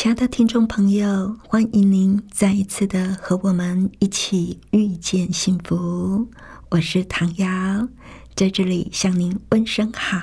[0.00, 6.24] 亲爱的听众朋友，欢迎您再一次的和我们一起遇见幸福。
[6.68, 7.88] 我是唐瑶，
[8.36, 10.22] 在这里向您问声好。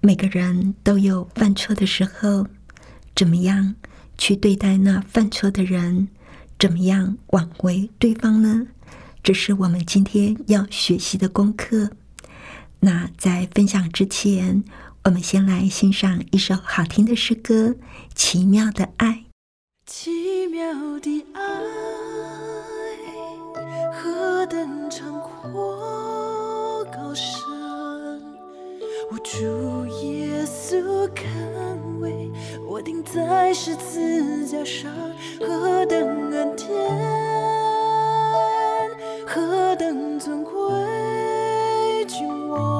[0.00, 2.46] 每个人都有犯错的时候，
[3.14, 3.74] 怎么样
[4.16, 6.08] 去对待那犯错的人？
[6.58, 8.66] 怎么样挽回对方呢？
[9.22, 11.90] 这是我们今天要学习的功课。
[12.78, 14.64] 那在分享之前，
[15.04, 17.68] 我们先来欣赏一首好听的诗歌
[18.14, 19.08] 《奇妙的爱》。
[19.86, 20.60] 奇妙
[21.00, 21.40] 的爱，
[23.90, 27.32] 何等长阔高深。
[29.10, 31.26] 我主耶稣肯
[32.00, 32.30] 为
[32.68, 34.92] 我钉在十字架上，
[35.40, 36.68] 何等恩典，
[39.26, 40.52] 何等尊贵，
[42.06, 42.79] 君王，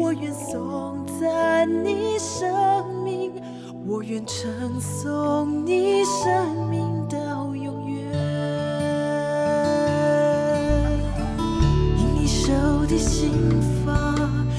[0.00, 3.32] 我愿颂赞你生命，
[3.84, 8.12] 我愿称颂你生命到永远。
[11.98, 12.52] 因你手
[12.86, 13.32] 的心
[13.84, 14.14] 法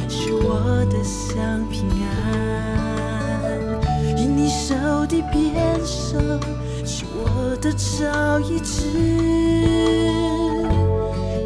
[0.09, 3.80] 是我的香平安，
[4.18, 4.76] 因你手
[5.08, 6.22] 的鞭伤
[6.86, 8.90] 是我的朝一治，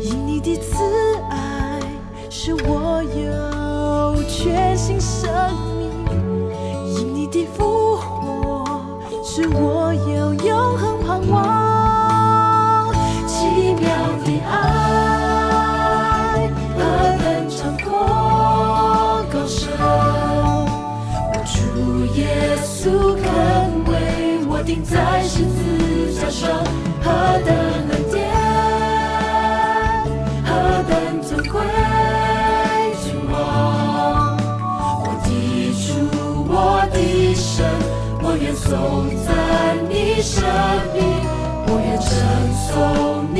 [0.01, 0.83] 因你的慈
[1.29, 1.79] 爱
[2.27, 3.52] 是我有
[4.43, 5.31] 全新生
[5.77, 5.89] 命，
[6.97, 8.81] 因你的复活
[9.23, 12.91] 使我有永恒盼望，
[13.25, 13.87] 奇妙
[14.25, 14.59] 的爱。
[21.45, 23.23] 主耶稣肯
[23.85, 23.91] 为
[24.47, 26.62] 我钉在十字架上，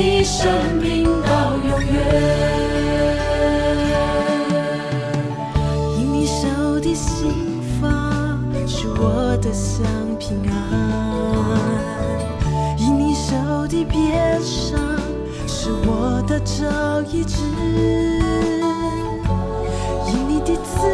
[0.04, 1.96] 你生命到永远，
[5.98, 7.32] 因你手的心。
[8.96, 9.84] 我的香
[10.18, 10.52] 平安，
[12.78, 13.34] 因你手
[13.66, 14.78] 的边伤
[15.46, 17.36] 是我的照一治，
[20.06, 20.86] 因你的慈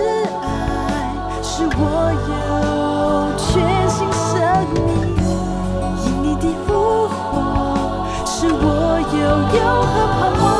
[0.42, 0.44] 爱
[1.42, 2.32] 使我有
[3.38, 4.09] 全心
[9.52, 10.59] 又何妨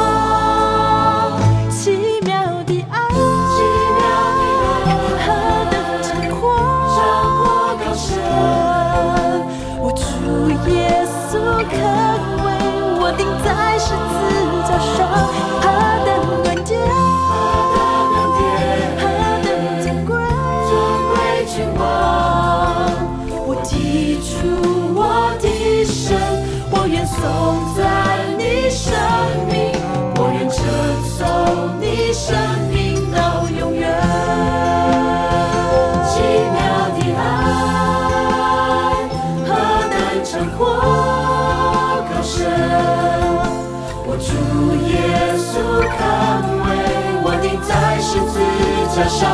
[49.21, 49.29] 上。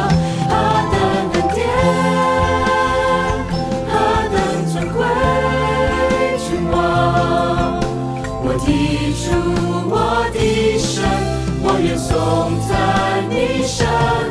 [0.48, 0.52] 何
[0.90, 0.94] 等
[1.32, 1.58] 恩典，
[3.86, 3.94] 何
[4.32, 4.36] 等
[4.66, 4.98] 尊贵，
[6.38, 6.74] 君王！
[8.42, 8.66] 我提
[9.14, 9.24] 出
[9.88, 9.94] 我
[10.34, 10.38] 的
[10.76, 10.94] 身，
[11.62, 12.10] 我愿颂
[12.66, 12.70] 赞
[13.30, 13.86] 你生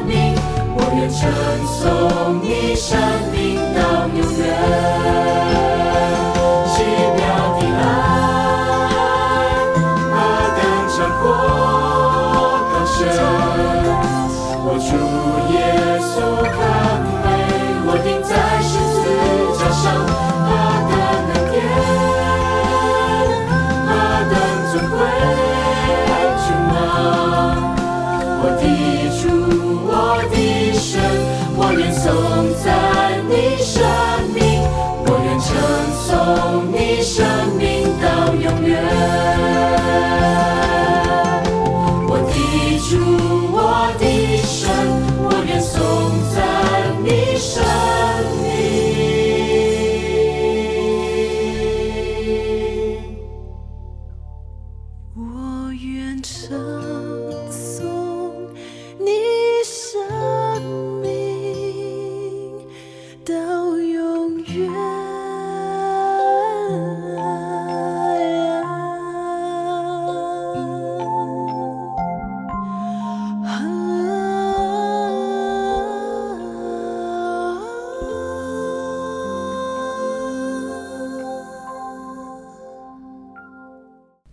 [0.06, 0.36] 命，
[0.76, 1.22] 我愿称
[1.66, 3.00] 颂你圣。
[37.06, 37.24] 生
[37.56, 38.82] 命到永远。
[42.10, 42.98] 我提出
[43.54, 44.04] 我的
[44.42, 44.66] 身，
[45.24, 45.78] 我愿颂
[46.34, 46.36] 赞
[47.04, 47.64] 你神。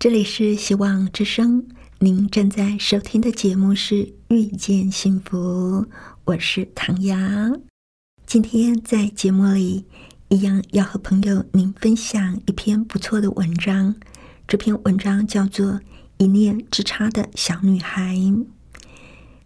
[0.02, 1.64] 这里是希望之声，
[2.00, 3.94] 您正在收听的节目是
[4.30, 5.38] 《遇见幸福》，
[6.24, 7.16] 我是唐瑶。
[8.26, 9.84] 今天在节目里，
[10.28, 13.94] 一样要和朋友您分享一篇不错的文章。
[14.48, 15.66] 这篇文章叫做
[16.18, 18.16] 《一念之差的小女孩》。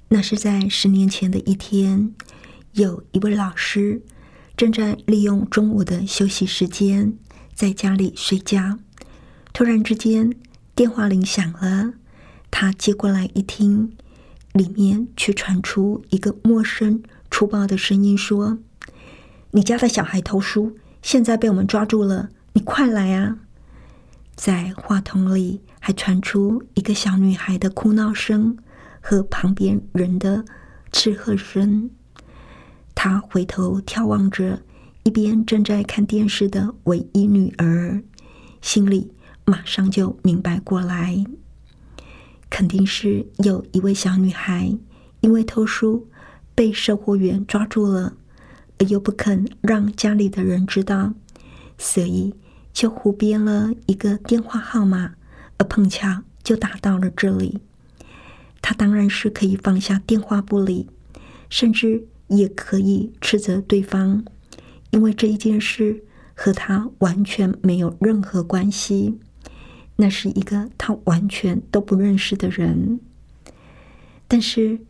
[0.08, 2.14] 那是在十年前的一天，
[2.72, 4.00] 有一位老师
[4.56, 7.12] 正在利用中午的休息时间
[7.54, 8.78] 在家里睡觉，
[9.52, 10.32] 突然之间。
[10.76, 11.94] 电话铃响了，
[12.50, 13.96] 他接过来一听，
[14.52, 18.58] 里面却传出一个陌生、粗暴的声音说
[19.52, 23.38] ：“你家的小孩偷书，现在被我们抓住了，你快来啊！”
[24.36, 28.58] 在话筒里还传出一个小女孩的哭闹声
[29.00, 30.44] 和旁边人的
[30.92, 31.88] 斥喝声。
[32.94, 34.60] 他回头眺望着
[35.04, 38.02] 一边正在看电视的唯一女儿，
[38.60, 39.10] 心里。
[39.48, 41.24] 马上就明白过来，
[42.50, 44.76] 肯定是有一位小女孩
[45.20, 46.08] 因为偷书
[46.52, 48.14] 被售货员抓住了，
[48.78, 51.14] 而又不肯让家里的人知道，
[51.78, 52.34] 所以
[52.72, 55.14] 就胡编了一个电话号码，
[55.58, 57.60] 而碰巧就打到了这里。
[58.60, 60.88] 他当然是可以放下电话不理，
[61.48, 64.24] 甚至也可以斥责对方，
[64.90, 66.02] 因为这一件事
[66.34, 69.20] 和他完全没有任何关系。
[69.96, 73.00] 那是一个他完全都不认识的人，
[74.28, 74.80] 但是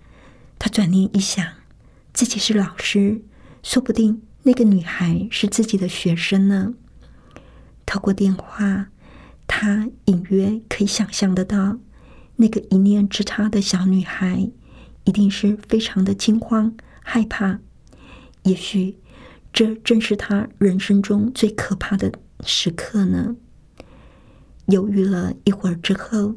[0.58, 1.47] 他转念一想，
[2.12, 3.23] 自己是老师，
[3.62, 6.75] 说不定那个女孩是自己的学生呢。
[7.85, 8.88] 透过电话，
[9.47, 11.79] 他隐约可以想象得到，
[12.37, 14.50] 那个一念之差的小女孩
[15.05, 17.61] 一定是非常的惊慌害怕。
[18.43, 18.97] 也许
[19.53, 22.12] 这正是他人生中最可怕的
[22.44, 23.37] 时刻呢。
[24.66, 26.36] 犹豫了一会儿之后，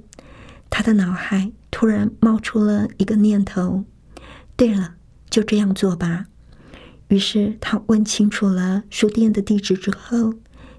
[0.69, 3.85] 他的脑海突然冒出了一个念头
[4.55, 4.95] ：“对了，
[5.29, 6.27] 就这样做吧。”
[7.09, 10.35] 于是他问清楚了书店的地址之后，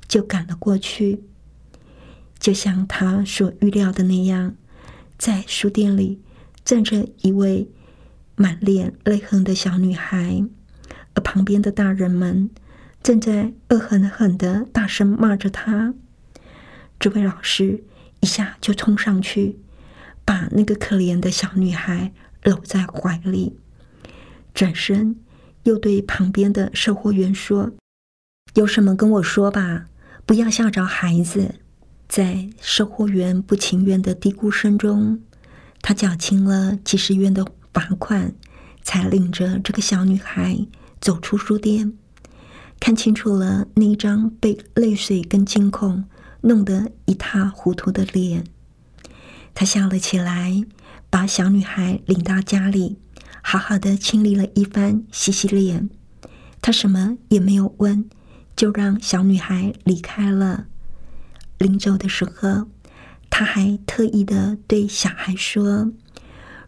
[0.06, 1.24] 就赶了过去。
[2.38, 4.54] 就像他所预料的那样，
[5.18, 6.22] 在书店里
[6.64, 7.68] 站着一位
[8.36, 10.44] 满脸泪痕的小女孩，
[11.14, 12.48] 而旁边的大人们
[13.02, 15.94] 正在恶狠狠的大声骂着她。
[17.00, 17.82] 这位老师
[18.20, 19.58] 一下就冲上去，
[20.26, 22.12] 把那个可怜的小女孩
[22.42, 23.56] 搂在怀里，
[24.52, 25.16] 转身
[25.62, 27.72] 又对旁边的售货员说
[28.52, 29.86] ：“有什么跟我说吧，
[30.26, 31.54] 不要吓着孩子。”
[32.06, 35.20] 在售货员不情愿的嘀咕声中，
[35.80, 38.34] 他缴清了几十元的罚款，
[38.82, 40.66] 才领着这个小女孩
[41.00, 41.94] 走出书店，
[42.78, 46.04] 看清楚了那一张被泪水跟惊恐。
[46.42, 48.44] 弄得一塌糊涂的脸，
[49.54, 50.64] 他笑了起来，
[51.10, 52.98] 把小女孩领到家里，
[53.42, 55.90] 好好的清理了一番，洗洗脸。
[56.62, 58.08] 他什么也没有问，
[58.54, 60.66] 就让小女孩离开了。
[61.58, 62.68] 临走的时候，
[63.28, 65.92] 他还特意的对小孩说：“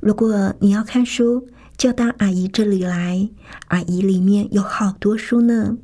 [0.00, 3.31] 如果你要看书，就到阿姨这里来，
[3.69, 5.79] 阿姨里面有好多书呢。”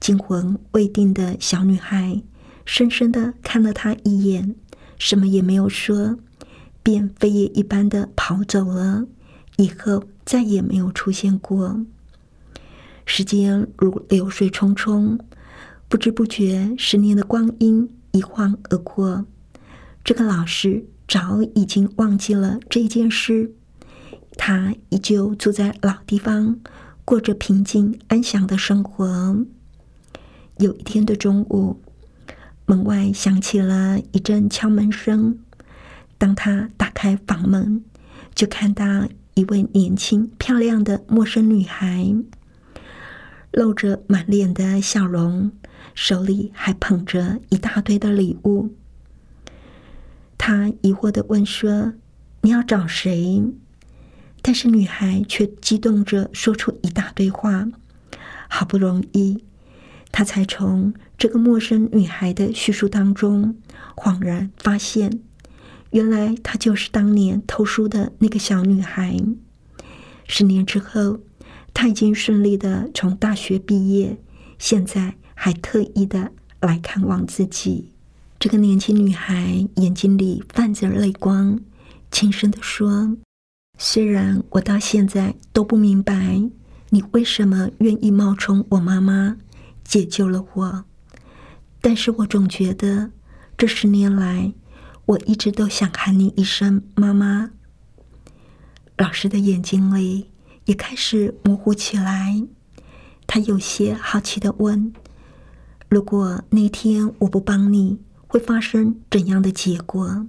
[0.00, 2.22] 惊魂未定的小女孩。
[2.72, 4.54] 深深的看了他一眼，
[4.96, 6.16] 什么也没有说，
[6.84, 9.06] 便飞也一般的跑走了。
[9.56, 11.84] 以后再也没有出现过。
[13.04, 15.18] 时间如流水匆匆，
[15.88, 19.26] 不知不觉，十年的光阴一晃而过。
[20.04, 23.50] 这个老师早已经忘记了这件事，
[24.36, 26.60] 他依旧住在老地方，
[27.04, 29.44] 过着平静安详的生活。
[30.58, 31.80] 有一天的中午。
[32.70, 35.40] 门外响起了一阵敲门声。
[36.18, 37.82] 当他打开房门，
[38.32, 42.14] 就看到一位年轻漂亮的陌生女孩，
[43.50, 45.50] 露着满脸的笑容，
[45.96, 48.72] 手里还捧着一大堆的礼物。
[50.38, 51.94] 他疑惑的问说
[52.42, 53.42] ：“你要找谁？”
[54.42, 57.66] 但是女孩却激动着说出一大堆话，
[58.48, 59.42] 好不容易。
[60.12, 63.54] 他才从这个陌生女孩的叙述当中
[63.94, 65.20] 恍然发现，
[65.90, 69.20] 原来她就是当年偷书的那个小女孩。
[70.26, 71.18] 十年之后，
[71.74, 74.16] 她已经顺利的从大学毕业，
[74.58, 77.92] 现在还特意的来看望自己。
[78.38, 81.60] 这个年轻女孩眼睛里泛着泪光，
[82.10, 83.18] 轻声的说
[83.76, 86.40] ：“虽然我到现在都不明白
[86.88, 89.36] 你为什么愿意冒充我妈妈，
[89.84, 90.84] 解救了我，
[91.80, 93.10] 但是我总觉得
[93.56, 94.52] 这十年来，
[95.06, 97.50] 我一直都想喊你一声妈妈。”
[98.98, 100.30] 老师的眼睛里
[100.66, 102.46] 也开始模糊起来，
[103.26, 104.92] 他有些好奇的问
[105.88, 110.26] ：“如果那天我不帮你，会发生怎样的结果？”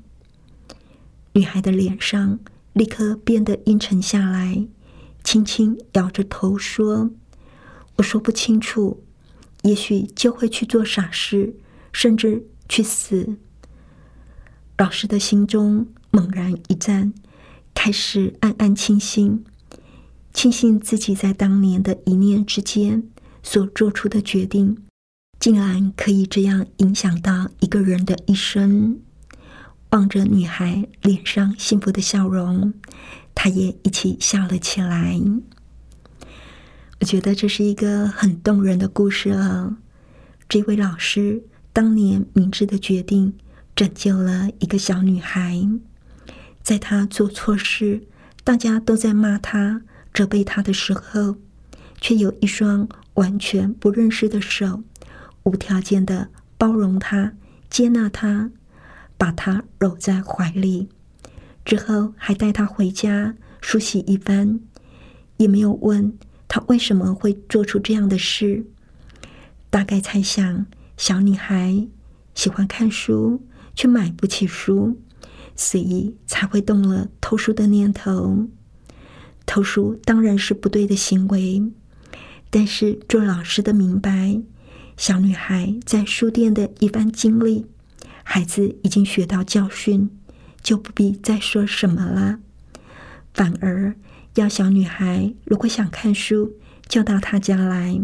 [1.34, 2.40] 女孩的脸上
[2.74, 4.66] 立刻变得阴沉下来，
[5.24, 7.12] 轻轻摇着头说
[7.98, 9.04] ：“我说不清楚，
[9.62, 11.56] 也许就会去做傻事，
[11.92, 13.38] 甚至去死。”
[14.78, 17.14] 老师的心中猛然一震。
[17.74, 19.44] 开始暗暗庆幸，
[20.34, 23.10] 庆幸自己在当年的一念之间
[23.42, 24.78] 所做出的决定，
[25.40, 29.00] 竟然可以这样影响到一个人的一生。
[29.92, 32.74] 望着女孩脸上幸福的笑容，
[33.34, 35.20] 他也一起笑了起来。
[37.02, 39.76] 我觉得这是一个很动人的故事啊。
[40.48, 41.44] 这位老师
[41.74, 43.34] 当年明智的决定，
[43.76, 45.68] 拯救了一个小女孩。
[46.62, 48.04] 在她做错事，
[48.44, 49.82] 大家都在骂她、
[50.14, 51.38] 责备她的时候，
[52.00, 54.84] 却有一双完全不认识的手，
[55.42, 57.34] 无条件的包容她、
[57.68, 58.52] 接纳她，
[59.18, 60.88] 把她搂在怀里，
[61.66, 64.60] 之后还带她回家梳洗一番，
[65.38, 66.16] 也没有问
[66.54, 68.66] 他为什么会做出这样的事。
[69.70, 70.66] 大概猜想，
[70.98, 71.88] 小女孩
[72.36, 73.42] 喜欢看书，
[73.74, 75.00] 却买不起书。
[75.56, 78.48] 所以才会动了偷书的念头。
[79.46, 81.72] 偷书当然是不对的行为，
[82.50, 84.42] 但是做老师的明白，
[84.98, 87.68] 小女孩在书店的一番经历，
[88.24, 90.10] 孩子已经学到教训，
[90.62, 92.40] 就不必再说什么了。
[93.34, 93.96] 反而
[94.36, 96.54] 要小女孩如果想看书，
[96.88, 98.02] 就到他家来。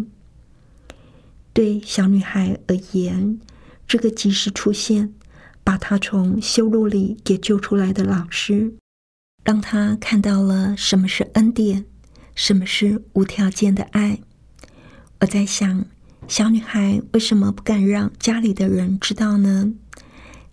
[1.54, 3.40] 对小女孩而言，
[3.88, 5.14] 这个及时出现。
[5.64, 8.74] 把她从修路里给救出来的老师，
[9.44, 11.84] 让她看到了什么是恩典，
[12.34, 14.22] 什么是无条件的爱。
[15.20, 15.86] 我在想，
[16.26, 19.74] 小女孩为什么不敢让家里的人知道呢？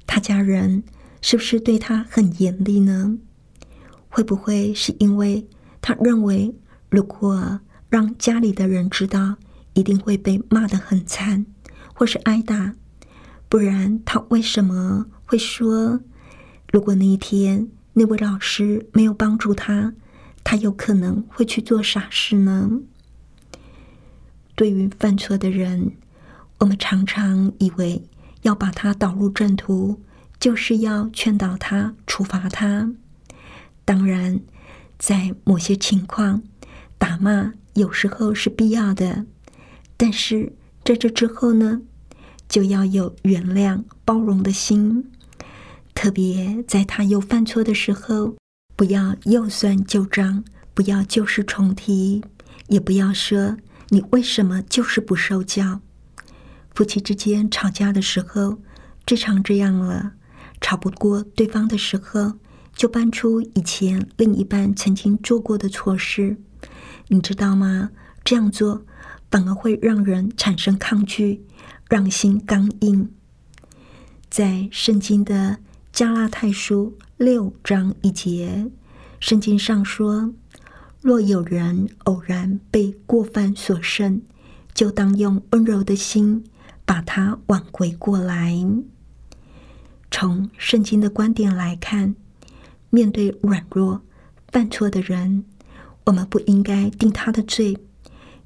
[0.04, 0.82] 她家人
[1.22, 3.16] 是不是对她很严厉呢？
[4.08, 5.46] 会不会是因为
[5.84, 6.54] 他认为，
[6.88, 7.60] 如果
[7.90, 9.36] 让家里的人知道，
[9.74, 11.44] 一定会被骂得很惨，
[11.92, 12.74] 或是挨打？
[13.50, 16.00] 不然，他为什么会说，
[16.72, 19.92] 如果那一天那位老师没有帮助他，
[20.42, 22.70] 他有可能会去做傻事呢？
[24.54, 25.92] 对于犯错的人，
[26.60, 28.02] 我们常常以为
[28.40, 30.00] 要把他导入正途，
[30.40, 32.90] 就是要劝导他、处罚他。
[33.84, 34.40] 当然，
[34.98, 36.42] 在某些情况，
[36.98, 39.26] 打骂有时候是必要的，
[39.96, 40.52] 但是
[40.84, 41.82] 在这之后呢？
[42.46, 45.10] 就要有原谅、包容的心，
[45.94, 48.36] 特别在他又犯错的时候，
[48.76, 52.22] 不要又算旧账，不要旧事重提，
[52.68, 53.56] 也不要说
[53.88, 55.80] 你为什么就是不受教。
[56.74, 58.58] 夫妻之间吵架的时候，
[59.06, 60.12] 最常这样了。
[60.60, 62.34] 吵不过对方的时候，
[62.74, 66.36] 就搬出以前另一半曾经做过的错事，
[67.08, 67.90] 你知道吗？
[68.24, 68.84] 这样做
[69.30, 71.44] 反而会让人产生抗拒。
[71.90, 73.10] 让心刚硬，
[74.30, 75.58] 在圣经的
[75.92, 78.70] 加拉太书六章一节，
[79.20, 80.32] 圣经上说
[81.02, 84.22] ：“若有人偶然被过犯所胜，
[84.72, 86.42] 就当用温柔的心
[86.86, 88.58] 把他挽回过来。”
[90.10, 92.16] 从圣经的观点来看，
[92.94, 94.00] 面对软弱
[94.52, 95.44] 犯错的人，
[96.04, 97.76] 我们不应该定他的罪，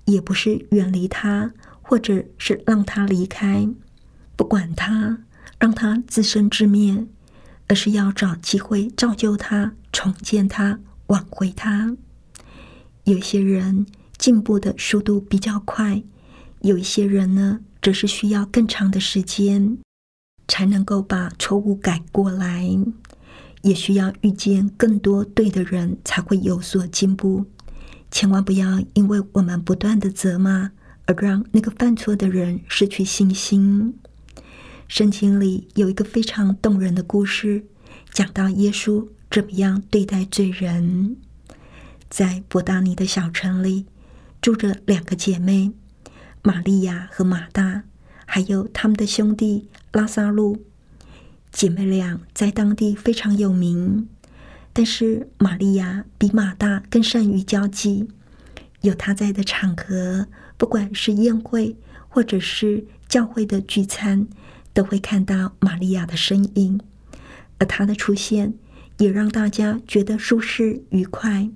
[0.06, 1.52] 也不是远离他。
[1.90, 3.66] 或者是让他离开，
[4.36, 5.20] 不管他，
[5.58, 7.06] 让他自生自灭，
[7.66, 11.96] 而是要找机会造就他、重建他、挽回他。
[13.04, 13.86] 有些人
[14.18, 16.02] 进步的速度比较快，
[16.60, 19.78] 有一些人呢，则是需要更长的时间
[20.46, 22.68] 才能够把错误改过来，
[23.62, 27.46] 也需要遇见更多对的人才会有所进步。
[28.10, 30.72] 千万不要因为我们不断的责骂。
[31.08, 33.94] 而让那个犯错的人失去信心。
[34.88, 37.64] 圣经里有一个非常动人的故事，
[38.12, 41.16] 讲到耶稣怎么样对待罪人。
[42.10, 43.86] 在伯达尼的小城里，
[44.42, 45.72] 住着两个姐妹，
[46.42, 47.84] 玛利亚和马大，
[48.26, 50.62] 还有他们的兄弟拉萨路。
[51.52, 54.08] 姐妹俩在当地非常有名，
[54.72, 58.08] 但是玛利亚比马大更善于交际。
[58.82, 61.76] 有她在的场合，不管是宴会
[62.08, 64.28] 或者是教会的聚餐，
[64.72, 66.80] 都会看到玛利亚的身影。
[67.58, 68.54] 而她的出现，
[68.98, 71.50] 也让大家觉得舒适愉快。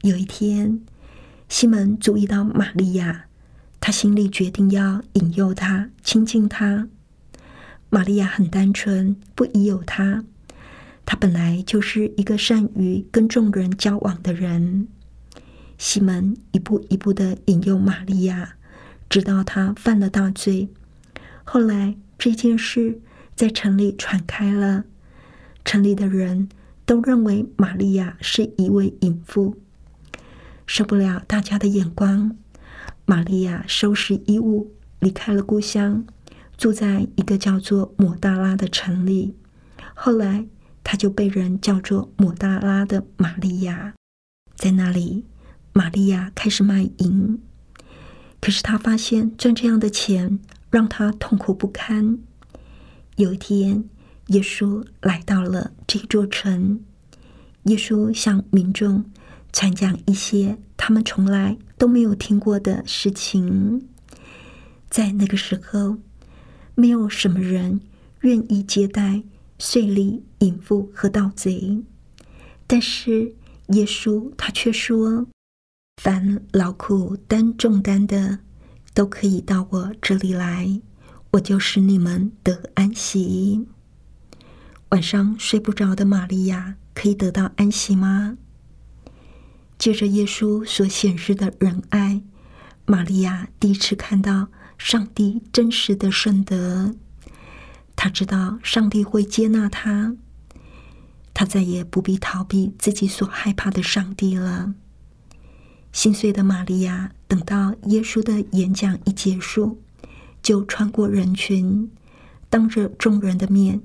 [0.00, 0.80] 有一天，
[1.48, 3.26] 西门注意到玛利亚，
[3.78, 6.88] 他心里决定要引诱她、亲近她。
[7.94, 10.24] 玛利亚很单纯，不疑有他。
[11.04, 14.88] 他本来就是一个善于跟众人交往的人。
[15.76, 18.54] 西门一步一步的引诱玛利亚，
[19.10, 20.70] 直到他犯了大罪。
[21.44, 22.98] 后来这件事
[23.36, 24.84] 在城里传开了，
[25.62, 26.48] 城里的人
[26.86, 29.58] 都认为玛利亚是一位淫妇。
[30.66, 32.38] 受不了大家的眼光，
[33.04, 36.06] 玛利亚收拾衣物离开了故乡，
[36.62, 39.34] 住在一个叫做抹大拉的城里。
[39.94, 40.46] 后来，
[40.84, 43.94] 他就被人叫做抹大拉的玛利亚。
[44.54, 45.26] 在那里，
[45.72, 47.42] 玛利亚开始卖淫。
[48.40, 50.38] 可是她发现赚这样的钱
[50.70, 52.20] 让她痛苦不堪。
[53.16, 53.82] 有一天，
[54.28, 56.84] 耶稣来到了这座城，
[57.64, 59.04] 耶稣向民众。
[59.52, 63.88] 传讲一些他们从来都没有听过的事情。
[64.88, 65.96] 在那个时候，
[66.74, 67.80] 没有什么人
[68.20, 69.22] 愿意接待
[69.58, 71.82] 税吏、淫妇和盗贼。
[72.66, 73.34] 但是
[73.68, 75.26] 耶稣他却说
[76.02, 78.38] ：“凡劳苦担重担的，
[78.94, 80.80] 都可以到我这里来，
[81.32, 83.66] 我就使你们得安息。”
[84.90, 88.36] 晚上睡不着的玛利亚可以得到安息吗？
[89.78, 92.22] 借着耶稣所显示的仁爱，
[92.84, 94.48] 玛利亚第一次看到
[94.84, 96.96] 上帝真实的圣德。
[97.94, 100.16] 他知道上帝会接纳他，
[101.32, 104.74] 他再也不必逃避自己所害怕的上帝了。
[105.92, 109.80] 心碎的玛利亚等到耶稣的演讲一结束，
[110.42, 111.90] 就穿过人群，
[112.50, 113.80] 当着众人的面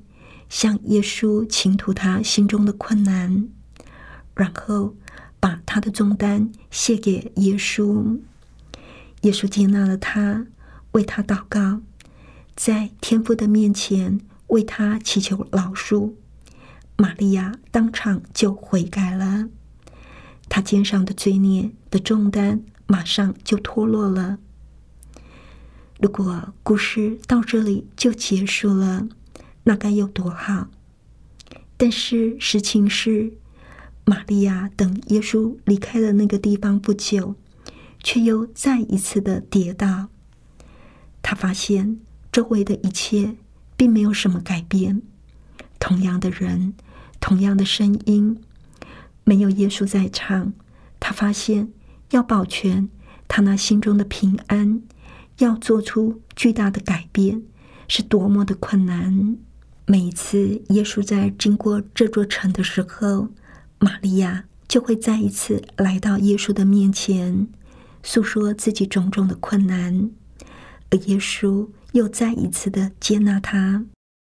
[0.49, 3.47] 向耶稣倾吐他心中的困难，
[4.33, 4.95] 然后。
[5.39, 8.19] 把他的重担卸给耶稣，
[9.21, 10.47] 耶稣接纳了他，
[10.91, 11.81] 为他祷告，
[12.55, 16.13] 在天父的面前为他祈求饶恕。
[16.95, 19.49] 玛利亚当场就悔改了，
[20.49, 24.39] 他肩上的罪孽的重担马上就脱落了。
[25.99, 29.07] 如果故事到这里就结束了，
[29.63, 30.69] 那该有多好！
[31.77, 33.33] 但是实情是。
[34.09, 37.35] 玛利亚等耶稣离开了那个地方不久，
[38.01, 40.07] 却又再一次的跌倒。
[41.29, 41.99] 他发现
[42.31, 43.35] 周围的一切
[43.75, 45.01] 并没有什么改变，
[45.77, 46.73] 同样的人，
[47.19, 48.41] 同样的声音，
[49.25, 50.53] 没有耶稣在场。
[51.01, 51.73] 他发现
[52.11, 52.87] 要保全
[53.27, 54.81] 他那心中的平安，
[55.39, 57.43] 要做出巨大的改变，
[57.89, 59.37] 是多么的困难。
[59.85, 63.27] 每一次耶稣在经过这座城的时候，
[63.79, 67.49] 玛利亚就会再一次来到耶稣的面前，
[68.01, 70.09] 诉说自己种种的困难，
[70.89, 73.85] 而耶稣又再一次的接纳他。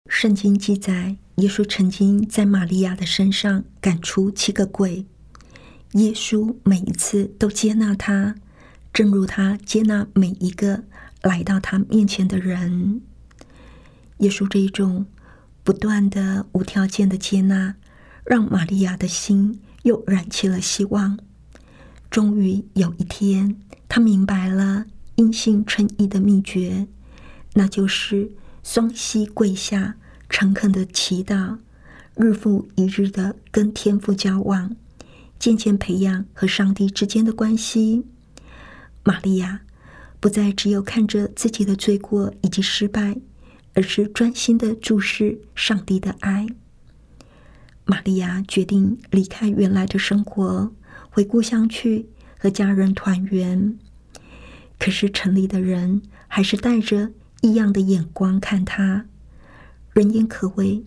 [0.08, 5.06] 圣经记载，耶稣曾经在玛利亚的身上赶出七个鬼。
[5.92, 8.34] 耶稣每一次都接纳他，
[8.92, 10.84] 正如他接纳每一个
[11.22, 13.02] 来到他面前的人。
[14.18, 15.06] 耶稣这一种
[15.62, 17.74] 不断的无条件的接纳。
[18.24, 21.18] 让玛利亚的心又燃起了希望。
[22.08, 23.56] 终于有一天，
[23.88, 24.86] 他明白了
[25.22, 26.88] 因信称义的秘诀，
[27.54, 28.32] 那就是
[28.64, 29.94] 双膝跪下，
[30.28, 31.58] 诚恳的祈祷，
[32.16, 34.74] 日复一日的跟天父交往，
[35.38, 38.04] 渐渐培养和上帝之间的关系。
[39.04, 39.60] 玛利亚
[40.18, 43.16] 不再只有看着自己的罪过以及失败，
[43.74, 46.48] 而是专心的注视上帝的爱。
[47.84, 50.72] 玛利亚决定离开原来的生活，
[51.10, 53.78] 回故乡去和家人团圆。
[54.82, 59.06] 可是城里的人还是带着异样的眼光看他，
[59.92, 60.84] 人言可畏。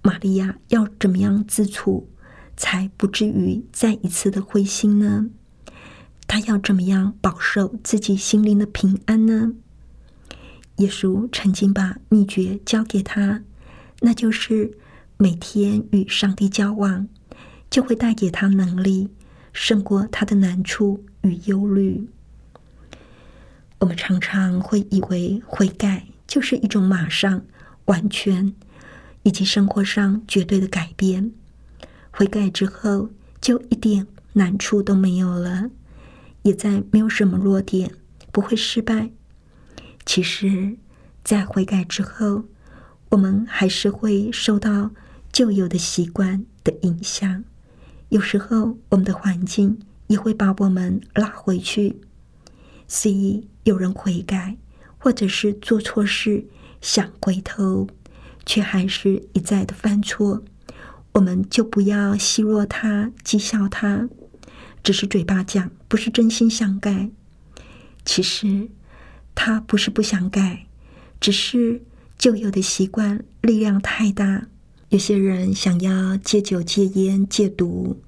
[0.00, 2.08] 玛利亚要怎么样自处，
[2.56, 5.26] 才不至于再一次的灰心呢？
[6.28, 9.54] 他要怎么样保守自己心灵的平安呢？
[10.76, 13.42] 耶稣曾经把秘诀交给他，
[14.02, 14.78] 那就是。
[15.18, 17.08] 每天与上帝交往，
[17.70, 19.08] 就会带给他能力，
[19.50, 22.06] 胜过他的难处与忧虑。
[23.78, 27.44] 我们常常会以为悔改就是一种马上、
[27.84, 28.54] 完全
[29.22, 31.32] 以及生活上绝对的改变。
[32.10, 33.10] 悔改之后，
[33.40, 35.70] 就一点难处都没有了，
[36.42, 37.92] 也再没有什么弱点，
[38.32, 39.10] 不会失败。
[40.06, 40.76] 其实，
[41.22, 42.44] 在悔改之后，
[43.10, 44.92] 我们还是会受到
[45.30, 47.44] 旧有的习惯的影响。
[48.08, 52.00] 有时候，我们的环境也会把我们拉回去。
[52.88, 54.56] 所以，有人悔改，
[54.96, 56.46] 或者是做错事
[56.80, 57.88] 想回头，
[58.44, 60.44] 却还是一再的犯错，
[61.14, 64.08] 我们就不要奚落他、讥笑他，
[64.84, 67.10] 只是嘴巴讲，不是真心想改。
[68.04, 68.68] 其实，
[69.34, 70.66] 他不是不想改，
[71.18, 71.82] 只是
[72.16, 74.46] 旧有的习惯力量太大。
[74.90, 78.00] 有些人想要戒酒、戒烟、戒毒，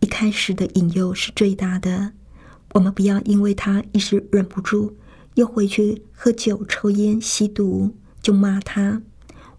[0.00, 2.12] 一开始的引诱是最大的。
[2.72, 4.94] 我们不要因为他一时忍不住，
[5.34, 9.02] 又回去喝酒、抽烟、吸毒，就骂他。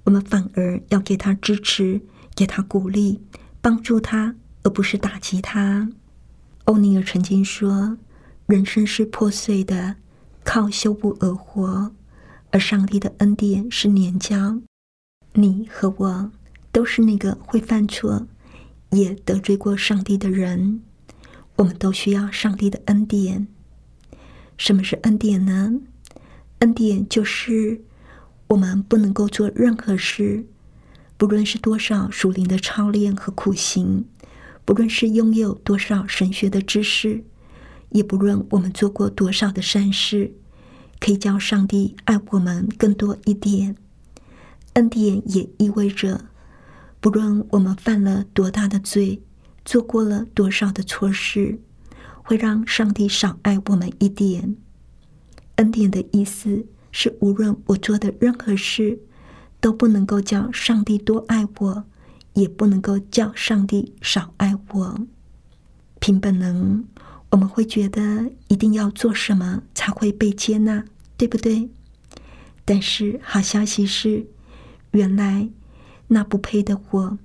[0.03, 2.01] 我们反而要给他支持，
[2.35, 3.19] 给他鼓励，
[3.61, 5.89] 帮助他，而不是打击他。
[6.65, 7.97] 欧尼尔曾经说
[8.47, 9.97] ：“人生是破碎的，
[10.43, 11.91] 靠修补而活；
[12.51, 14.61] 而上帝的恩典是粘胶。
[15.33, 16.31] 你和我
[16.71, 18.25] 都是那个会犯错，
[18.91, 20.81] 也得罪过上帝的人。”
[21.61, 23.47] 我们都需要上帝的恩典。
[24.57, 25.73] 什么是恩典呢？
[26.57, 27.83] 恩典就是
[28.47, 30.47] 我们不能够做任何事，
[31.17, 34.05] 不论是多少属灵的操练和苦行，
[34.65, 37.23] 不论是拥有多少神学的知识，
[37.89, 40.33] 也不论我们做过多少的善事，
[40.99, 43.75] 可以叫上帝爱我们更多一点。
[44.73, 46.25] 恩典也意味着，
[46.99, 49.21] 不论我们犯了多大的罪。
[49.63, 51.59] 做过了多少的错事，
[52.23, 54.55] 会让上帝少爱我们一点？
[55.55, 58.99] 恩典的意思是，无论我做的任何事，
[59.59, 61.83] 都不能够叫上帝多爱我，
[62.33, 65.07] 也不能够叫上帝少爱我。
[65.99, 66.83] 凭本能，
[67.29, 70.83] 我们会觉得一定要做什么才会被接纳，
[71.15, 71.69] 对不对？
[72.65, 74.25] 但是好消息是，
[74.91, 75.49] 原来
[76.07, 77.17] 那不配的我。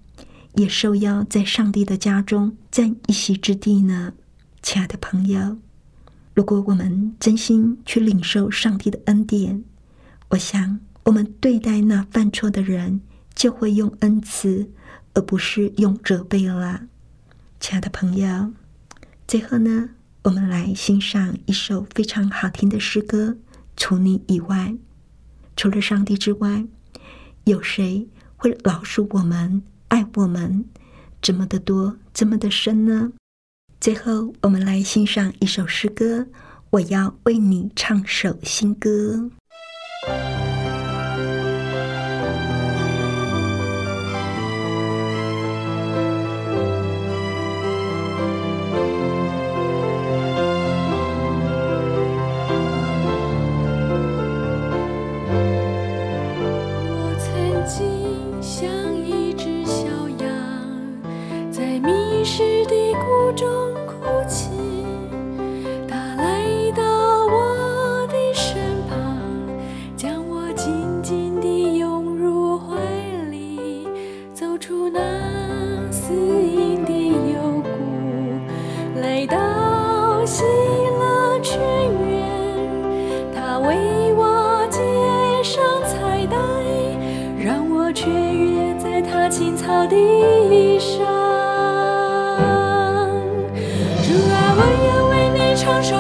[0.57, 4.15] 也受邀在上帝的家中占一席之地呢，
[4.63, 5.59] 亲爱的朋友。
[6.35, 9.63] 如果我们真心去领受上帝的恩典，
[10.31, 13.03] 我想我们对待那犯错的人，
[13.35, 14.71] 就会用恩慈，
[15.13, 16.85] 而不是用责备了。
[17.61, 18.53] 亲爱的朋友，
[19.29, 19.91] 最后呢，
[20.23, 23.37] 我们来欣赏一首非常好听的诗歌。
[23.77, 24.75] 除你以外，
[25.55, 26.67] 除了上帝之外，
[27.45, 29.63] 有谁会饶恕我们？
[29.89, 30.65] 爱我们
[31.23, 33.13] 怎么的多，怎么的深呢？
[33.81, 36.27] 最后，我们来欣赏一首诗歌。
[36.71, 39.31] 我要为你唱首新歌。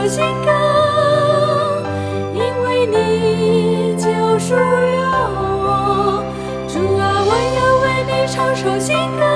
[0.09, 1.83] 新歌，
[2.33, 4.07] 因为你就
[4.39, 6.23] 属于我，
[6.69, 9.36] 主啊，我要为你唱首新歌。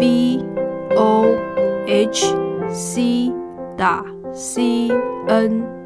[0.00, 0.44] v
[0.96, 1.24] o
[1.86, 2.34] h
[2.70, 3.32] c
[3.76, 4.90] 打 c
[5.28, 5.83] n